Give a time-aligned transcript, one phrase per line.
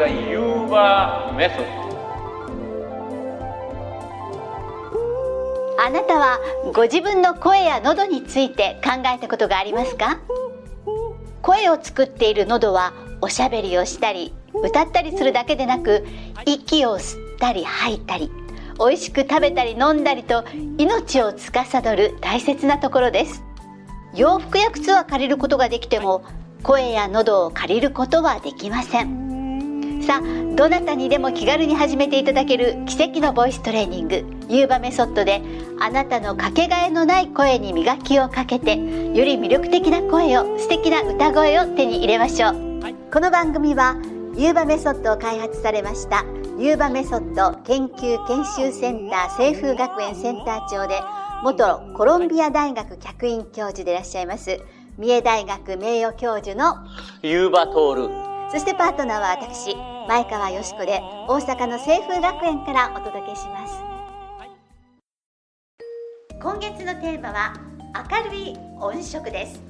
[0.00, 1.66] the Yuba method.
[5.78, 6.38] あなたは
[6.74, 10.18] ご自分の声や喉について考えたことがありますか？
[11.42, 16.06] 声を作っている喉はおしゃべりをしたり歌ったりするだけでなく
[16.46, 18.30] 息を吸ったり吐いたり
[18.78, 20.44] 美味しく食べたり飲んだりと
[20.78, 23.42] 命を司る大切なところです。
[24.14, 26.24] 洋服や靴は借りることができても
[26.62, 29.29] 声や喉を借りることはできません。
[30.10, 34.16] さあどなたにでも気軽に始めていただける奇跡のボイストレーニング
[34.48, 35.40] ユーバメソッドで
[35.78, 42.54] あなたのかけがえのない声に磨きをかけてより魅力的な声を素敵な歌声を手に入れましょう、
[43.12, 43.94] この番組は
[44.36, 46.24] ユーバメソッドを開発されました
[46.58, 51.00] ユーバメソッド研究研修センター清風学園センター長で
[51.44, 54.58] 元コロンビア大学客員教授でいらっしゃいます
[54.98, 56.84] 三重大学名誉教授の
[57.22, 58.30] ユーバトール。
[58.50, 59.76] そしてパートナーは私
[60.08, 63.74] 前川よしこで大阪の清風学園からお届けします。
[66.40, 67.54] 今月のテーマは
[68.10, 69.60] 明るい音色です。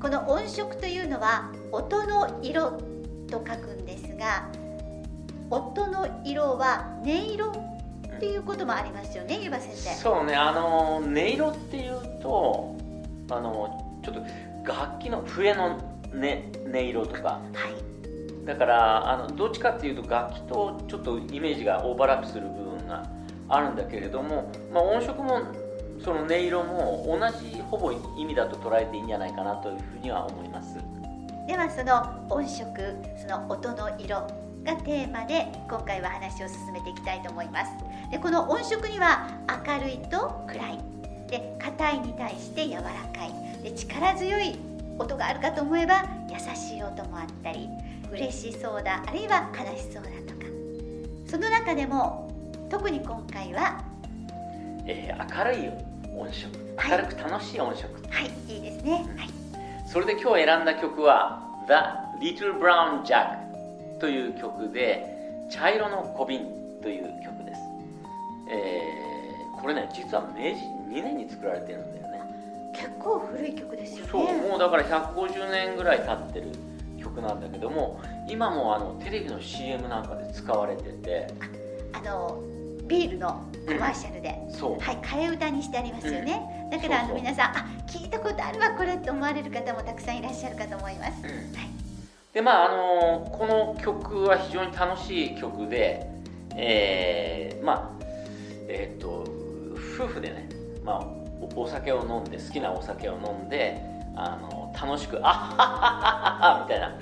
[0.00, 2.72] この音色というのは音の色
[3.28, 4.48] と書くんですが
[5.50, 7.46] 音の色は音色
[8.16, 9.94] っていうこともありますよねゆば先生。
[9.94, 12.76] そうね、あの音色っていうと、
[13.30, 15.78] あのちょっと楽器の笛の、
[16.12, 17.28] ね、音色とか。
[17.30, 17.93] はい
[18.44, 23.08] だからあのどっちかっていうと楽器とちょっとイメージがオーバーラップする部分が
[23.48, 25.40] あるんだけれども、まあ、音色も
[26.02, 30.76] その音色も同じほぼ意味だと捉えていいんじゃないかなというふうには思います。
[31.46, 32.66] ではその音色
[33.20, 34.16] その音の色
[34.64, 37.72] がテーマで今回は話を進めていきたいと思います。
[38.10, 39.28] でこの音色には
[39.66, 40.78] 明るいと暗い。
[41.30, 43.62] で硬いに対して柔らかい。
[43.62, 44.58] で力強い
[44.98, 47.68] 音があるかと思えば優しい音もあったり。
[48.14, 50.46] 嬉しそうだあるいは悲しそうだとか。
[51.26, 52.30] その中でも
[52.70, 53.82] 特に今回は
[54.86, 55.68] えー明るい
[56.16, 56.90] 音色はい。
[56.90, 59.04] 明るく楽しい音色、はいいいですね。
[59.16, 59.28] はい。
[59.86, 61.42] それで今日選んだ曲は
[62.20, 66.46] 「The Little Brown Jug」という曲で「茶色の小瓶」
[66.82, 67.60] という曲です、
[68.50, 70.60] えーこれね実は明治
[70.90, 72.20] 2年に作られてるんだよね。
[72.74, 74.10] 結構古い曲ですよね。
[74.12, 76.48] そうもうだから150年ぐらい経ってる
[77.04, 81.28] 曲なんだけども今もあのテレビの CM なんかで使われてて。
[81.92, 82.42] あの
[82.86, 84.84] ビールのコマーシャルで、そう。
[84.84, 91.32] はい、替え歌にしてありますよね、だからあの皆さんあ聞いたことあるわこれって思われる方もたくさんいらっしゃるかと思います、はい、
[92.32, 96.10] でまああのこの曲は非常に楽しい曲で
[96.56, 98.04] えーまあ
[98.68, 99.24] えっ、と
[99.96, 100.48] 夫婦でね、
[100.84, 101.00] まあ、
[101.54, 103.80] おお酒を飲んで好きなお酒を飲んで
[104.16, 106.98] あの楽しくあっはっはっははみたいな、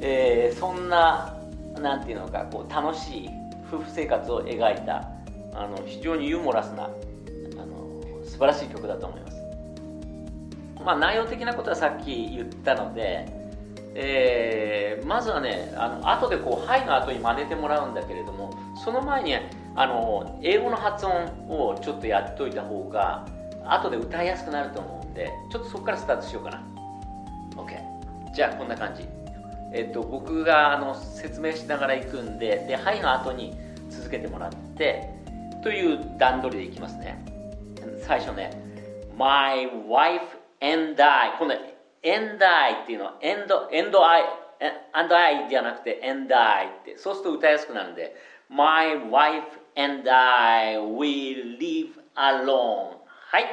[0.00, 1.36] えーそんな
[1.78, 3.30] なんていうのかこう楽しい
[3.68, 5.08] 夫婦生活を描いた
[5.54, 6.88] あの非常にユーモラスなあ
[7.66, 9.40] の素晴らしい曲だと思います。
[10.84, 13.26] まあ、内容的なことはさっき言ったので、
[13.94, 18.52] えーまずはねあの後でこう「はい」の後に真似てもらうんだけれども
[18.84, 19.34] その前に
[19.74, 23.26] あの英語の発音をちょっとやっといた方が
[23.72, 26.62] 後で歌いやすくなると思うんでちょっとそこからスタートしようかな。
[27.56, 29.06] OK じゃあこんな感じ。
[29.72, 33.54] えっと僕があの説明しながら行くんでで「はい」の後に
[33.88, 35.08] 続けてもらって
[35.62, 37.24] という段取りでいきますね。
[38.02, 38.50] 最初ね。
[39.16, 40.22] My wife
[40.60, 44.24] and I この and I っていうのは and, and I
[44.94, 46.96] and I じゃなくて and I って。
[46.96, 48.16] そうすると歌いやすくなるんで
[48.48, 49.44] My wife
[49.76, 53.45] and I will live alone はい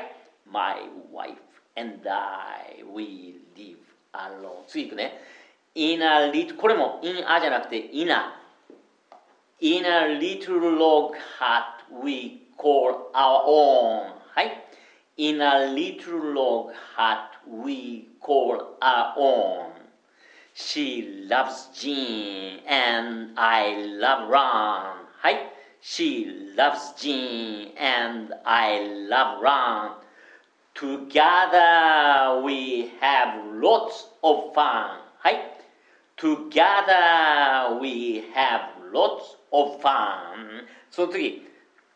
[0.47, 0.77] My
[1.13, 1.37] wife
[1.77, 3.79] and I will live
[4.13, 5.21] alone 次いくね
[5.75, 8.39] In a little これも in a じゃなくて in a
[9.61, 14.65] In a little log hut we call our own はい
[15.17, 19.73] In a little log hut we call our own
[20.55, 25.53] She loves Jean and I love Ron はい
[25.90, 29.96] She loves Jean and I love Ron
[30.76, 35.64] Together we have lots of fun はい
[36.18, 41.48] Together we have lots of fun その次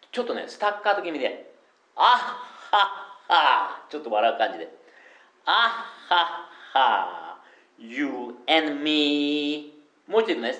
[0.09, 1.51] ちょっとねスタッカート気味で
[1.97, 2.37] あ
[2.71, 2.85] っは
[3.27, 4.69] っはちょっと笑う感じで
[5.43, 7.41] あっはっは
[7.77, 9.73] You and me
[10.07, 10.55] もう一度ね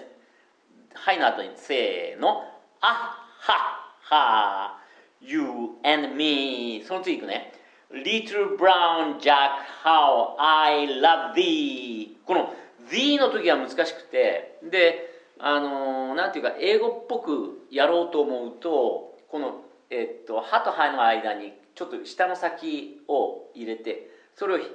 [0.94, 2.44] はいの後にせーの
[2.82, 4.78] あっはは
[5.20, 5.42] You
[5.84, 6.84] and me.
[6.86, 7.54] その次いくね。
[7.92, 12.18] Little brown Jack how I love thee.
[12.24, 12.54] この
[12.88, 15.10] thee の時は難しくてで
[15.40, 24.66] あのなんていうか英語っぽくやろうと思うとこの、えっと、歯と歯の間にちょっと下の先を入れてそれを引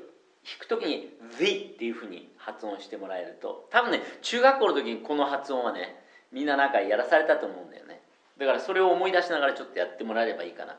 [0.58, 3.68] く時に「the」っていうふうに発音してもらえると。
[3.70, 6.02] 多分ね中学校の時にこの発音はね
[6.32, 7.95] みんななんかやらされたと思うんだよね。
[8.38, 10.76] だからそれを思い出しながらちょっとやってもらえればいいかな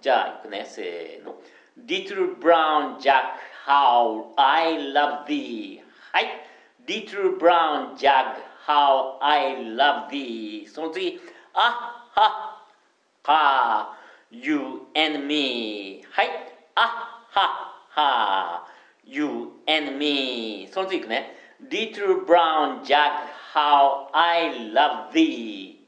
[0.00, 1.36] じゃあいくねせーの
[1.86, 5.80] Little brown jack how I love thee
[6.12, 6.26] はい
[6.86, 8.36] Little brown jack
[8.66, 11.20] how I love thee その次
[11.54, 12.64] あは
[13.24, 13.96] は
[14.30, 14.58] you
[14.94, 16.28] and me はい
[16.74, 18.66] あはは
[19.04, 19.24] you
[19.66, 21.36] and me その次いくね
[21.70, 25.79] Little brown jack how I love thee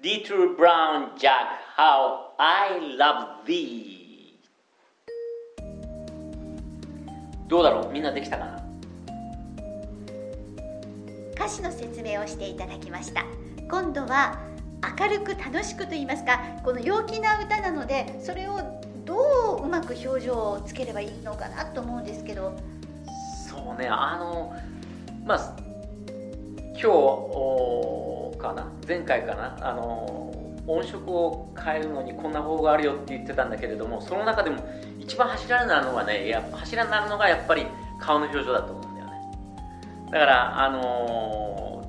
[0.00, 4.38] Little brown jack how I love thee.
[7.48, 7.92] どうだろう？
[7.92, 8.62] みんなできたかな？
[11.34, 13.24] 歌詞の説明をしていただきました。
[13.68, 14.38] 今度は
[15.00, 18.60] 明るく楽しくと言いますかこの陽気な歌なのでそれを
[19.04, 22.56] どううまく表情をつければいいのかなと思うんですけど。
[23.48, 24.54] そうねあの
[25.24, 25.56] まあ
[26.70, 26.86] 今日
[28.38, 28.66] かな。
[28.86, 29.56] 前回かな。
[29.60, 30.32] あの
[30.68, 34.62] 音色を変えるのにこんな方法があるよって言ってたんだけれどもその中でも
[35.00, 37.66] 一番柱になるのはねや柱になるのがやっぱり
[37.98, 39.12] 顔の表情だと思うんだよね。
[40.12, 41.82] だからあの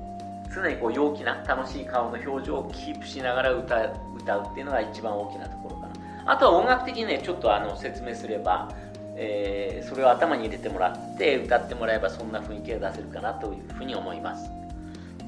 [0.48, 6.32] ー、常にこう陽気な楽しい顔の表情をキープしながら歌歌うっていうのが一番大きなところかな。
[6.32, 8.72] あとは音楽的にねちょっとあの説明すれば、
[9.14, 14.50] えー、それを頭に入れてもらって歌ってもらえばそんな雰囲気が出せるかなというふうに思います。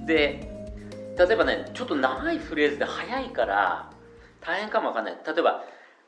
[0.06, 0.50] で
[1.18, 3.90] 例えばねちょっと長いフレーズで速いから
[4.40, 5.64] 大変かもわかんない例えば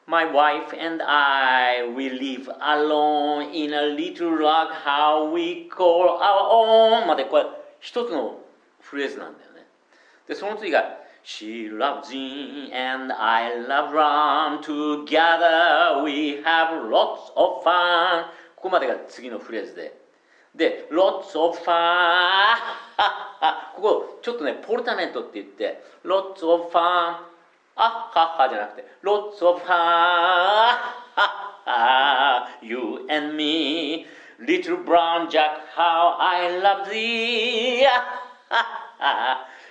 [0.07, 7.03] My wife and I, we live alone in a little log how we call our
[7.03, 7.47] own までこれ
[7.81, 8.39] 一つの
[8.81, 9.67] フレーズなんだよね。
[10.29, 18.25] で、その次が She loves gin and I love rum together we have lots of fun
[18.57, 20.04] ここまでが次のフレーズで。
[20.55, 22.57] で、lots of fun
[23.77, 27.35] ここちょっとね、ポルタメントって言って lots of fun
[27.77, 31.01] あははじゃなくて Lots of ha
[32.63, 34.07] You and me
[34.39, 37.85] Little brown jack How I love thee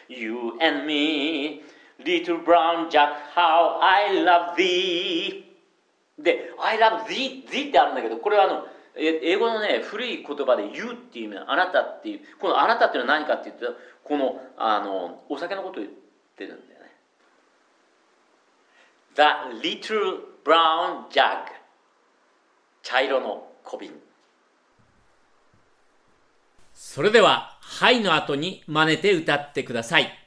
[0.10, 1.62] You and me
[2.04, 5.46] Little brown jack How I love thee
[6.20, 13.66] で I love thee, thee ってあるんだけどこれはあの英語のね古い言葉で You っていう意味あなたっていうこのあなたっていうのは何かっていうと
[14.04, 15.90] このあのお酒のことを言っ
[16.38, 16.92] てるんだよね。
[19.16, 19.22] The
[19.62, 21.46] Little Brown Jug
[22.84, 23.92] 茶色の小瓶。
[26.74, 30.23] それでは「はい」の後に真似て歌ってください。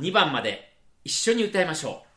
[0.00, 0.72] 2番まで
[1.04, 2.09] 一緒に歌いましょう。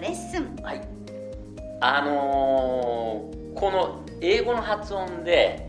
[0.00, 0.56] レッスン。
[0.62, 0.80] はい。
[1.80, 5.68] あのーこの英語の発音で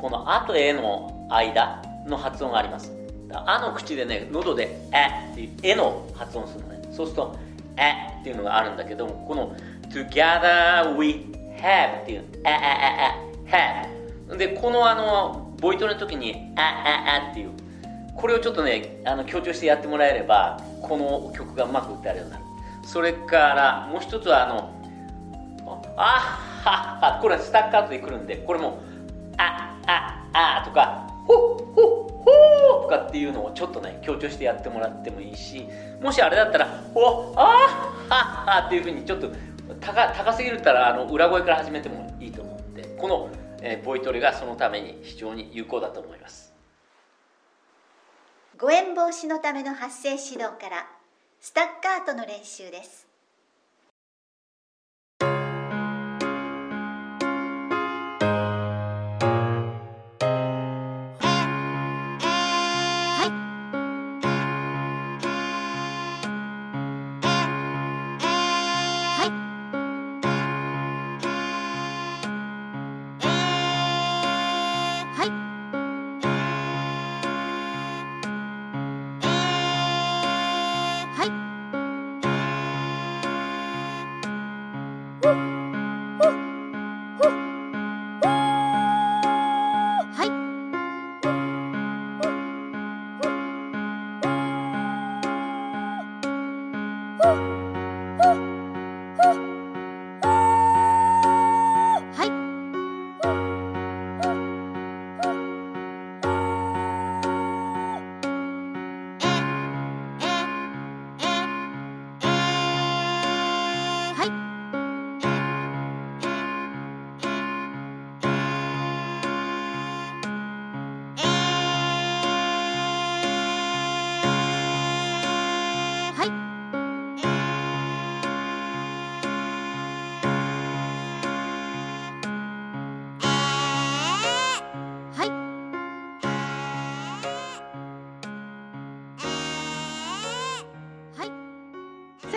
[0.00, 2.92] この「あ」と「え」の間の発音があります。
[3.32, 6.82] あの口でね喉で「え」っていう「え」の発音するのね。
[6.92, 7.36] そうすると
[7.76, 7.90] 「え」
[8.20, 9.52] っていうのがあるんだけどもこの
[9.90, 11.26] 「together we
[11.60, 12.56] have」っていう「えええ
[13.48, 13.88] え
[14.30, 17.50] have」でこのあのボイトレの時に「あああ」っていう
[18.14, 22.43] これをちょっとねあの強調してやってもらえればこの曲がうまく歌えるようになる。
[22.86, 24.70] それからもう一つはあの
[25.96, 28.82] あはっはこれはスタッカートでくるんでこれも
[29.38, 35.66] あああとかほっほっほとかっていうのをちょっとね強調してやってもらってもいいし
[36.02, 39.30] もしあれだったらおあはっはっていうふうにちょっと
[39.80, 43.30] 高高すぎるったらあの裏声から始めてもいいと思うんでこの、
[43.62, 46.54] えボイトレがそのために非常に有効だと思います。
[48.56, 50.86] 誤嚥防止のための発声指導から
[51.44, 53.03] スタッカートの練習です。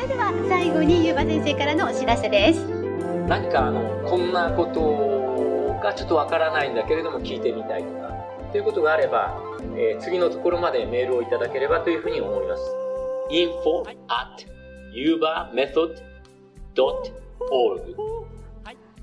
[0.08, 2.66] れでは最後にゆうば先生からのお知らせです。
[3.28, 8.08] 何かあのこんなことがちょっとわからないんだけれども聞いてみたいとか
[8.52, 9.38] ということがあれば、
[9.76, 12.64] えー次のところまでメールをいただければというふうに思います。
[13.30, 14.48] info at
[14.96, 15.98] yubamethod.org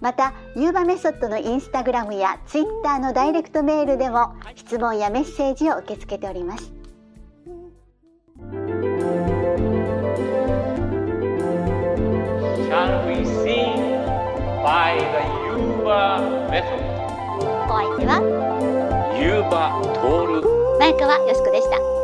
[0.00, 6.73] またゆうばメソッドのインスタグラムやツイッターのダイレクトメールでも質問やメッセージを受け付けております
[14.74, 16.82] by the Yuba method?
[17.70, 18.18] お相手は？
[19.16, 20.78] ユーバトール。
[20.80, 22.03] 前川よしこでした